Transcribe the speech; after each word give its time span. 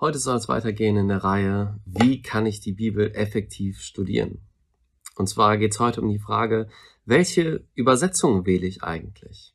Heute 0.00 0.18
soll 0.18 0.38
es 0.38 0.48
weitergehen 0.48 0.96
in 0.96 1.08
der 1.08 1.22
Reihe, 1.22 1.78
wie 1.84 2.22
kann 2.22 2.46
ich 2.46 2.60
die 2.60 2.72
Bibel 2.72 3.14
effektiv 3.14 3.82
studieren? 3.82 4.40
Und 5.14 5.28
zwar 5.28 5.58
geht 5.58 5.72
es 5.72 5.78
heute 5.78 6.00
um 6.00 6.08
die 6.08 6.18
Frage, 6.18 6.70
welche 7.04 7.66
Übersetzung 7.74 8.46
wähle 8.46 8.66
ich 8.66 8.82
eigentlich? 8.82 9.52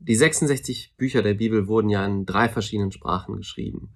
Die 0.00 0.16
66 0.16 0.94
Bücher 0.96 1.22
der 1.22 1.34
Bibel 1.34 1.68
wurden 1.68 1.88
ja 1.88 2.04
in 2.04 2.26
drei 2.26 2.48
verschiedenen 2.48 2.90
Sprachen 2.90 3.36
geschrieben. 3.36 3.90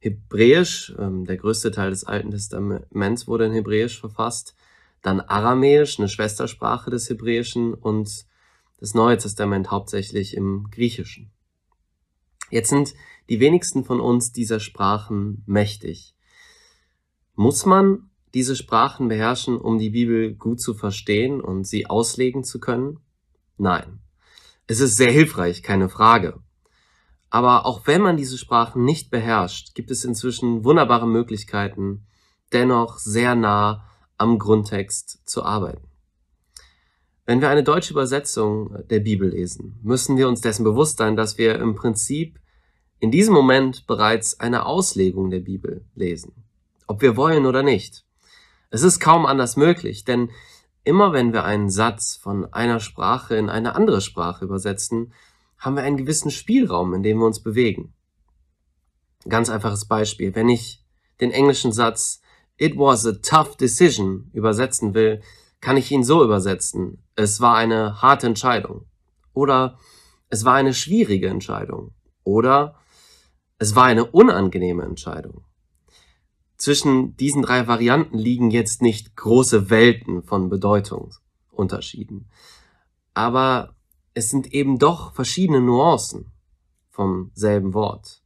Hebräisch, 0.00 0.92
ähm, 0.98 1.24
der 1.24 1.36
größte 1.36 1.70
Teil 1.70 1.90
des 1.90 2.02
Alten 2.02 2.32
Testaments 2.32 3.28
wurde 3.28 3.46
in 3.46 3.52
Hebräisch 3.52 4.00
verfasst, 4.00 4.56
dann 5.02 5.20
Aramäisch, 5.20 6.00
eine 6.00 6.08
Schwestersprache 6.08 6.90
des 6.90 7.08
Hebräischen 7.08 7.74
und 7.74 8.26
das 8.80 8.94
Neue 8.94 9.18
Testament 9.18 9.70
hauptsächlich 9.70 10.36
im 10.36 10.66
Griechischen. 10.72 11.30
Jetzt 12.50 12.70
sind 12.70 12.94
die 13.28 13.40
wenigsten 13.40 13.84
von 13.84 14.00
uns 14.00 14.32
dieser 14.32 14.60
Sprachen 14.60 15.42
mächtig. 15.46 16.14
Muss 17.34 17.64
man 17.64 18.10
diese 18.34 18.56
Sprachen 18.56 19.08
beherrschen, 19.08 19.56
um 19.56 19.78
die 19.78 19.90
Bibel 19.90 20.34
gut 20.34 20.60
zu 20.60 20.74
verstehen 20.74 21.40
und 21.40 21.66
sie 21.66 21.86
auslegen 21.86 22.44
zu 22.44 22.60
können? 22.60 23.00
Nein. 23.56 24.00
Es 24.66 24.80
ist 24.80 24.96
sehr 24.96 25.10
hilfreich, 25.10 25.62
keine 25.62 25.88
Frage. 25.88 26.40
Aber 27.28 27.66
auch 27.66 27.86
wenn 27.86 28.02
man 28.02 28.16
diese 28.16 28.38
Sprachen 28.38 28.84
nicht 28.84 29.10
beherrscht, 29.10 29.74
gibt 29.74 29.90
es 29.90 30.04
inzwischen 30.04 30.64
wunderbare 30.64 31.06
Möglichkeiten, 31.06 32.06
dennoch 32.52 32.98
sehr 32.98 33.34
nah 33.34 33.84
am 34.16 34.38
Grundtext 34.38 35.28
zu 35.28 35.44
arbeiten. 35.44 35.89
Wenn 37.30 37.40
wir 37.40 37.48
eine 37.48 37.62
deutsche 37.62 37.92
Übersetzung 37.92 38.76
der 38.88 38.98
Bibel 38.98 39.28
lesen, 39.28 39.78
müssen 39.84 40.16
wir 40.16 40.26
uns 40.26 40.40
dessen 40.40 40.64
bewusst 40.64 40.98
sein, 40.98 41.14
dass 41.14 41.38
wir 41.38 41.60
im 41.60 41.76
Prinzip 41.76 42.40
in 42.98 43.12
diesem 43.12 43.34
Moment 43.34 43.86
bereits 43.86 44.40
eine 44.40 44.66
Auslegung 44.66 45.30
der 45.30 45.38
Bibel 45.38 45.84
lesen, 45.94 46.32
ob 46.88 47.02
wir 47.02 47.16
wollen 47.16 47.46
oder 47.46 47.62
nicht. 47.62 48.04
Es 48.70 48.82
ist 48.82 48.98
kaum 48.98 49.26
anders 49.26 49.56
möglich, 49.56 50.04
denn 50.04 50.30
immer 50.82 51.12
wenn 51.12 51.32
wir 51.32 51.44
einen 51.44 51.70
Satz 51.70 52.16
von 52.16 52.52
einer 52.52 52.80
Sprache 52.80 53.36
in 53.36 53.48
eine 53.48 53.76
andere 53.76 54.00
Sprache 54.00 54.44
übersetzen, 54.44 55.12
haben 55.56 55.76
wir 55.76 55.84
einen 55.84 55.98
gewissen 55.98 56.32
Spielraum, 56.32 56.94
in 56.94 57.04
dem 57.04 57.18
wir 57.18 57.26
uns 57.26 57.44
bewegen. 57.44 57.94
Ganz 59.28 59.50
einfaches 59.50 59.84
Beispiel. 59.84 60.34
Wenn 60.34 60.48
ich 60.48 60.84
den 61.20 61.30
englischen 61.30 61.70
Satz 61.70 62.22
It 62.56 62.76
was 62.76 63.06
a 63.06 63.12
tough 63.12 63.56
decision 63.56 64.30
übersetzen 64.32 64.94
will, 64.94 65.22
kann 65.60 65.76
ich 65.76 65.90
ihn 65.90 66.04
so 66.04 66.24
übersetzen. 66.24 67.02
Es 67.16 67.40
war 67.40 67.56
eine 67.56 68.00
harte 68.02 68.26
Entscheidung. 68.26 68.86
Oder 69.32 69.78
es 70.28 70.44
war 70.44 70.54
eine 70.54 70.74
schwierige 70.74 71.28
Entscheidung. 71.28 71.92
Oder 72.24 72.76
es 73.58 73.76
war 73.76 73.84
eine 73.84 74.06
unangenehme 74.06 74.84
Entscheidung. 74.84 75.44
Zwischen 76.56 77.16
diesen 77.16 77.42
drei 77.42 77.66
Varianten 77.66 78.18
liegen 78.18 78.50
jetzt 78.50 78.82
nicht 78.82 79.16
große 79.16 79.70
Welten 79.70 80.22
von 80.22 80.48
Bedeutungsunterschieden. 80.48 82.30
Aber 83.14 83.74
es 84.14 84.30
sind 84.30 84.52
eben 84.52 84.78
doch 84.78 85.14
verschiedene 85.14 85.60
Nuancen 85.60 86.32
vom 86.90 87.30
selben 87.34 87.72
Wort. 87.74 88.22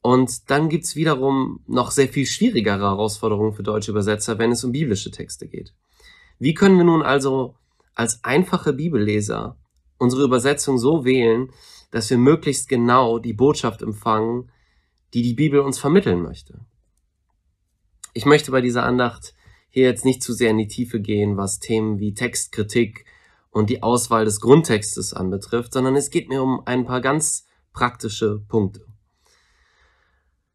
Und 0.00 0.50
dann 0.50 0.68
gibt's 0.68 0.96
wiederum 0.96 1.60
noch 1.66 1.90
sehr 1.90 2.08
viel 2.08 2.26
schwierigere 2.26 2.80
Herausforderungen 2.80 3.52
für 3.52 3.62
deutsche 3.62 3.90
Übersetzer, 3.90 4.38
wenn 4.38 4.52
es 4.52 4.64
um 4.64 4.72
biblische 4.72 5.10
Texte 5.10 5.48
geht. 5.48 5.74
Wie 6.38 6.54
können 6.54 6.76
wir 6.76 6.84
nun 6.84 7.02
also 7.02 7.54
als 7.94 8.22
einfache 8.24 8.72
Bibelleser 8.72 9.56
unsere 9.98 10.22
Übersetzung 10.22 10.78
so 10.78 11.04
wählen, 11.04 11.50
dass 11.90 12.08
wir 12.10 12.18
möglichst 12.18 12.68
genau 12.68 13.18
die 13.18 13.32
Botschaft 13.32 13.82
empfangen, 13.82 14.50
die 15.14 15.22
die 15.22 15.34
Bibel 15.34 15.60
uns 15.60 15.78
vermitteln 15.78 16.22
möchte. 16.22 16.60
Ich 18.14 18.26
möchte 18.26 18.50
bei 18.50 18.60
dieser 18.60 18.84
Andacht 18.84 19.34
hier 19.70 19.84
jetzt 19.84 20.04
nicht 20.04 20.22
zu 20.22 20.32
sehr 20.32 20.50
in 20.50 20.58
die 20.58 20.68
Tiefe 20.68 21.00
gehen, 21.00 21.36
was 21.36 21.58
Themen 21.58 21.98
wie 21.98 22.14
Textkritik 22.14 23.04
und 23.50 23.70
die 23.70 23.82
Auswahl 23.82 24.24
des 24.24 24.40
Grundtextes 24.40 25.14
anbetrifft, 25.14 25.72
sondern 25.72 25.96
es 25.96 26.10
geht 26.10 26.28
mir 26.28 26.42
um 26.42 26.62
ein 26.66 26.84
paar 26.84 27.00
ganz 27.00 27.46
praktische 27.72 28.40
Punkte. 28.48 28.86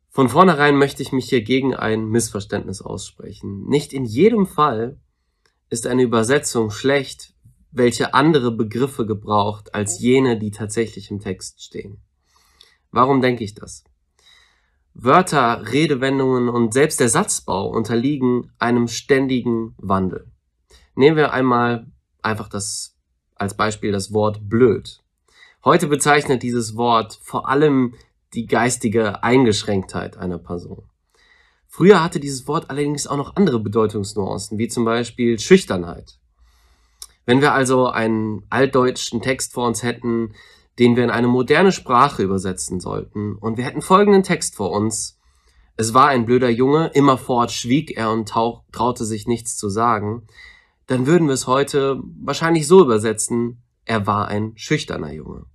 Von 0.10 0.30
vornherein 0.30 0.78
möchte 0.78 1.02
ich 1.02 1.12
mich 1.12 1.30
hier 1.30 1.42
gegen 1.42 1.74
ein 1.74 2.08
Missverständnis 2.08 2.82
aussprechen. 2.82 3.66
Nicht 3.66 3.94
in 3.94 4.06
jedem 4.06 4.46
Fall 4.46 5.00
ist 5.74 5.88
eine 5.88 6.04
Übersetzung 6.04 6.70
schlecht, 6.70 7.34
welche 7.72 8.14
andere 8.14 8.52
Begriffe 8.52 9.08
gebraucht 9.08 9.74
als 9.74 10.00
jene, 10.00 10.38
die 10.38 10.52
tatsächlich 10.52 11.10
im 11.10 11.20
Text 11.20 11.64
stehen. 11.64 11.98
Warum 12.92 13.22
denke 13.22 13.44
ich 13.44 13.56
das? 13.56 13.84
Wörter, 14.94 15.72
Redewendungen 15.72 16.48
und 16.48 16.76
selbst 16.76 17.00
der 17.00 17.10
Satzbau 17.10 17.68
unterliegen 17.68 18.52
einem 18.60 18.88
ständigen 18.88 19.74
Wandel. 19.78 20.32
Nehmen 20.94 21.18
wir 21.18 21.34
einmal 21.34 21.88
einfach 22.22 22.50
das 22.50 22.96
als 23.34 23.58
Beispiel 23.58 23.92
das 23.92 24.14
Wort 24.14 24.48
blöd. 24.48 25.02
Heute 25.66 25.88
bezeichnet 25.88 26.44
dieses 26.44 26.78
Wort 26.78 27.18
vor 27.24 27.50
allem 27.50 27.96
die 28.36 28.46
geistige 28.46 29.24
Eingeschränktheit 29.24 30.18
einer 30.18 30.38
Person. 30.38 30.88
Früher 31.76 32.04
hatte 32.04 32.20
dieses 32.20 32.48
Wort 32.48 32.70
allerdings 32.70 33.08
auch 33.08 33.18
noch 33.18 33.36
andere 33.36 33.60
Bedeutungsnuancen, 33.60 34.60
wie 34.60 34.68
zum 34.68 34.86
Beispiel 34.86 35.40
Schüchternheit. 35.40 36.20
Wenn 37.26 37.42
wir 37.42 37.56
also 37.56 37.88
einen 37.88 38.46
altdeutschen 38.52 39.24
Text 39.24 39.54
vor 39.54 39.66
uns 39.66 39.82
hätten, 39.82 40.36
den 40.78 40.96
wir 40.96 41.04
in 41.04 41.10
eine 41.10 41.28
moderne 41.28 41.72
Sprache 41.72 42.22
übersetzen 42.22 42.80
sollten, 42.80 43.34
und 43.38 43.58
wir 43.58 43.64
hätten 43.64 43.82
folgenden 43.82 44.22
Text 44.22 44.56
vor 44.56 44.70
uns. 44.70 45.20
Es 45.76 45.96
war 45.96 46.10
ein 46.10 46.28
blöder 46.28 46.52
Junge, 46.52 46.92
immerfort 46.94 47.50
schwieg 47.52 47.98
er 47.98 48.12
und 48.12 48.30
traute 48.30 49.04
sich 49.04 49.26
nichts 49.26 49.58
zu 49.58 49.68
sagen, 49.68 50.28
dann 50.86 51.08
würden 51.08 51.28
wir 51.28 51.34
es 51.34 51.48
heute 51.48 52.04
wahrscheinlich 52.22 52.68
so 52.68 52.82
übersetzen, 52.82 53.64
er 53.84 54.06
war 54.06 54.28
ein 54.28 54.52
schüchterner 54.58 55.12
Junge. 55.12 55.48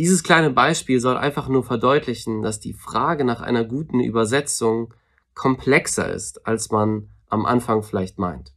Dieses 0.00 0.22
kleine 0.22 0.48
Beispiel 0.48 0.98
soll 0.98 1.18
einfach 1.18 1.48
nur 1.48 1.62
verdeutlichen, 1.62 2.40
dass 2.40 2.58
die 2.58 2.72
Frage 2.72 3.22
nach 3.22 3.42
einer 3.42 3.64
guten 3.66 4.00
Übersetzung 4.00 4.94
komplexer 5.34 6.10
ist, 6.10 6.46
als 6.46 6.70
man 6.70 7.10
am 7.28 7.44
Anfang 7.44 7.82
vielleicht 7.82 8.18
meint. 8.18 8.54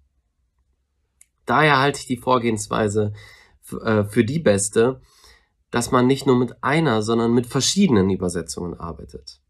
Daher 1.46 1.82
halte 1.82 2.00
ich 2.00 2.06
die 2.06 2.16
Vorgehensweise 2.16 3.12
äh, 3.84 4.06
für 4.06 4.24
die 4.24 4.40
beste, 4.40 5.02
dass 5.70 5.92
man 5.92 6.08
nicht 6.08 6.26
nur 6.26 6.38
mit 6.38 6.64
einer, 6.64 7.02
sondern 7.02 7.34
mit 7.34 7.48
verschiedenen 7.48 8.10
Übersetzungen 8.10 8.80
arbeitet. 8.80 9.42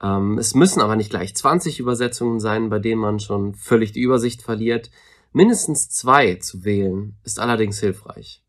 Ähm, 0.00 0.38
es 0.38 0.54
müssen 0.54 0.80
aber 0.80 0.94
nicht 0.94 1.10
gleich 1.10 1.34
20 1.34 1.80
Übersetzungen 1.80 2.38
sein, 2.38 2.70
bei 2.70 2.78
denen 2.78 3.00
man 3.00 3.18
schon 3.18 3.56
völlig 3.56 3.90
die 3.90 4.02
Übersicht 4.02 4.40
verliert. 4.40 4.92
Mindestens 5.32 5.88
zwei 5.88 6.36
zu 6.36 6.62
wählen 6.62 7.18
ist 7.24 7.40
allerdings 7.40 7.80
hilfreich. 7.80 8.44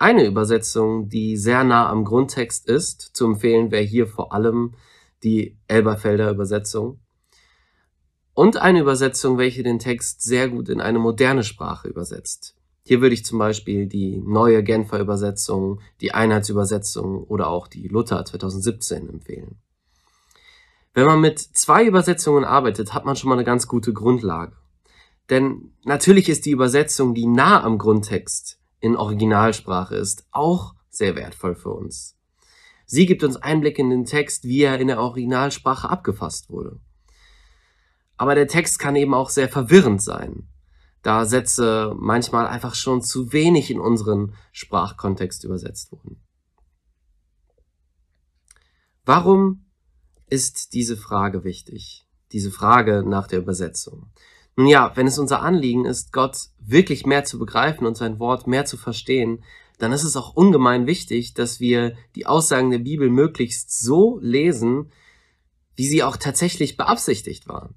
Eine 0.00 0.26
Übersetzung, 0.26 1.08
die 1.08 1.36
sehr 1.36 1.64
nah 1.64 1.88
am 1.88 2.04
Grundtext 2.04 2.68
ist, 2.68 3.00
zu 3.14 3.26
empfehlen 3.26 3.72
wäre 3.72 3.82
hier 3.82 4.06
vor 4.06 4.32
allem 4.32 4.74
die 5.24 5.58
Elberfelder 5.66 6.30
Übersetzung 6.30 7.00
und 8.32 8.56
eine 8.58 8.80
Übersetzung, 8.80 9.38
welche 9.38 9.64
den 9.64 9.80
Text 9.80 10.22
sehr 10.22 10.48
gut 10.48 10.68
in 10.68 10.80
eine 10.80 11.00
moderne 11.00 11.42
Sprache 11.42 11.88
übersetzt. 11.88 12.54
Hier 12.84 13.00
würde 13.00 13.14
ich 13.14 13.24
zum 13.24 13.40
Beispiel 13.40 13.86
die 13.86 14.18
neue 14.18 14.62
Genfer 14.62 15.00
Übersetzung, 15.00 15.80
die 16.00 16.14
Einheitsübersetzung 16.14 17.24
oder 17.24 17.48
auch 17.48 17.66
die 17.66 17.88
Luther 17.88 18.24
2017 18.24 19.08
empfehlen. 19.08 19.56
Wenn 20.94 21.06
man 21.06 21.20
mit 21.20 21.40
zwei 21.40 21.84
Übersetzungen 21.84 22.44
arbeitet, 22.44 22.94
hat 22.94 23.04
man 23.04 23.16
schon 23.16 23.28
mal 23.28 23.34
eine 23.34 23.44
ganz 23.44 23.66
gute 23.66 23.92
Grundlage. 23.92 24.56
Denn 25.28 25.72
natürlich 25.84 26.28
ist 26.28 26.46
die 26.46 26.52
Übersetzung, 26.52 27.14
die 27.14 27.26
nah 27.26 27.62
am 27.64 27.76
Grundtext 27.76 28.57
in 28.80 28.96
Originalsprache 28.96 29.96
ist, 29.96 30.26
auch 30.30 30.74
sehr 30.88 31.16
wertvoll 31.16 31.54
für 31.54 31.70
uns. 31.70 32.16
Sie 32.86 33.06
gibt 33.06 33.22
uns 33.22 33.36
Einblick 33.36 33.78
in 33.78 33.90
den 33.90 34.04
Text, 34.04 34.44
wie 34.44 34.62
er 34.62 34.80
in 34.80 34.88
der 34.88 35.00
Originalsprache 35.00 35.90
abgefasst 35.90 36.48
wurde. 36.48 36.80
Aber 38.16 38.34
der 38.34 38.48
Text 38.48 38.78
kann 38.78 38.96
eben 38.96 39.14
auch 39.14 39.30
sehr 39.30 39.48
verwirrend 39.48 40.02
sein, 40.02 40.48
da 41.02 41.24
Sätze 41.24 41.94
manchmal 41.96 42.46
einfach 42.46 42.74
schon 42.74 43.02
zu 43.02 43.32
wenig 43.32 43.70
in 43.70 43.78
unseren 43.78 44.34
Sprachkontext 44.52 45.44
übersetzt 45.44 45.92
wurden. 45.92 46.20
Warum 49.04 49.66
ist 50.26 50.74
diese 50.74 50.96
Frage 50.96 51.44
wichtig? 51.44 52.06
Diese 52.32 52.50
Frage 52.50 53.04
nach 53.06 53.26
der 53.26 53.38
Übersetzung. 53.38 54.10
Ja, 54.66 54.92
wenn 54.96 55.06
es 55.06 55.18
unser 55.18 55.40
Anliegen 55.42 55.84
ist, 55.84 56.12
Gott 56.12 56.48
wirklich 56.58 57.06
mehr 57.06 57.24
zu 57.24 57.38
begreifen 57.38 57.86
und 57.86 57.96
sein 57.96 58.18
Wort 58.18 58.48
mehr 58.48 58.64
zu 58.64 58.76
verstehen, 58.76 59.44
dann 59.78 59.92
ist 59.92 60.02
es 60.02 60.16
auch 60.16 60.34
ungemein 60.34 60.86
wichtig, 60.86 61.34
dass 61.34 61.60
wir 61.60 61.94
die 62.16 62.26
Aussagen 62.26 62.70
der 62.70 62.80
Bibel 62.80 63.08
möglichst 63.08 63.78
so 63.80 64.18
lesen, 64.20 64.90
wie 65.76 65.86
sie 65.86 66.02
auch 66.02 66.16
tatsächlich 66.16 66.76
beabsichtigt 66.76 67.46
waren. 67.46 67.76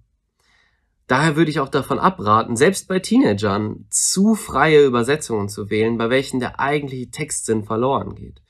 Daher 1.05 1.35
würde 1.35 1.51
ich 1.51 1.59
auch 1.59 1.69
davon 1.69 1.99
abraten, 1.99 2.55
selbst 2.55 2.87
bei 2.87 2.97
Teenagern 2.97 3.85
zu 3.91 4.33
freie 4.33 4.83
Übersetzungen 4.83 5.49
zu 5.49 5.69
wählen, 5.69 5.99
bei 5.99 6.09
welchen 6.09 6.39
der 6.39 6.59
eigentliche 6.59 7.11
Textsinn 7.11 7.63
verloren 7.63 8.15
geht. 8.15 8.41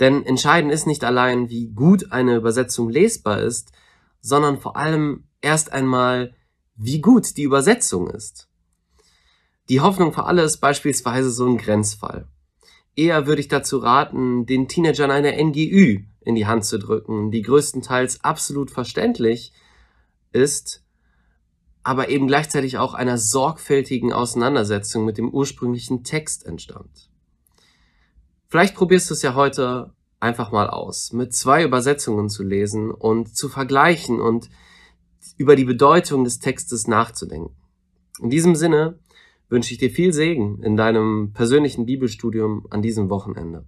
Denn 0.00 0.24
entscheidend 0.24 0.72
ist 0.72 0.86
nicht 0.86 1.04
allein, 1.04 1.50
wie 1.50 1.68
gut 1.68 2.12
eine 2.12 2.36
Übersetzung 2.36 2.88
lesbar 2.88 3.42
ist, 3.42 3.72
sondern 4.20 4.58
vor 4.58 4.76
allem 4.76 5.24
erst 5.42 5.72
einmal, 5.72 6.34
wie 6.78 7.00
gut 7.00 7.36
die 7.36 7.42
Übersetzung 7.42 8.08
ist. 8.08 8.48
Die 9.68 9.80
Hoffnung 9.80 10.12
für 10.12 10.24
alle 10.24 10.42
ist 10.42 10.58
beispielsweise 10.58 11.30
so 11.30 11.46
ein 11.46 11.58
Grenzfall. 11.58 12.28
Eher 12.96 13.26
würde 13.26 13.40
ich 13.40 13.48
dazu 13.48 13.78
raten, 13.78 14.46
den 14.46 14.68
Teenagern 14.68 15.10
eine 15.10 15.36
NGÜ 15.44 16.04
in 16.20 16.34
die 16.34 16.46
Hand 16.46 16.64
zu 16.64 16.78
drücken, 16.78 17.30
die 17.30 17.42
größtenteils 17.42 18.24
absolut 18.24 18.70
verständlich 18.70 19.52
ist, 20.32 20.84
aber 21.82 22.08
eben 22.08 22.26
gleichzeitig 22.26 22.78
auch 22.78 22.94
einer 22.94 23.18
sorgfältigen 23.18 24.12
Auseinandersetzung 24.12 25.04
mit 25.04 25.18
dem 25.18 25.30
ursprünglichen 25.30 26.04
Text 26.04 26.46
entstammt. 26.46 27.10
Vielleicht 28.48 28.74
probierst 28.74 29.10
du 29.10 29.14
es 29.14 29.22
ja 29.22 29.34
heute 29.34 29.92
einfach 30.20 30.52
mal 30.52 30.68
aus, 30.70 31.12
mit 31.12 31.34
zwei 31.34 31.64
Übersetzungen 31.64 32.28
zu 32.28 32.42
lesen 32.42 32.90
und 32.90 33.36
zu 33.36 33.48
vergleichen 33.48 34.20
und 34.20 34.48
über 35.38 35.56
die 35.56 35.64
Bedeutung 35.64 36.24
des 36.24 36.40
Textes 36.40 36.86
nachzudenken. 36.86 37.54
In 38.20 38.28
diesem 38.28 38.54
Sinne 38.54 38.98
wünsche 39.48 39.72
ich 39.72 39.78
dir 39.78 39.90
viel 39.90 40.12
Segen 40.12 40.62
in 40.62 40.76
deinem 40.76 41.32
persönlichen 41.32 41.86
Bibelstudium 41.86 42.66
an 42.70 42.82
diesem 42.82 43.08
Wochenende. 43.08 43.64